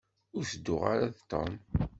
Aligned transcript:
Ur 0.37 0.43
tedduɣ 0.49 0.81
ara 0.93 1.07
d 1.15 1.19
Tom. 1.31 1.53